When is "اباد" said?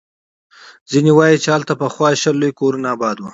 2.95-3.17